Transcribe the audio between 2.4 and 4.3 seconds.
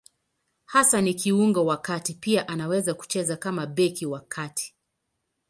anaweza kucheza kama beki wa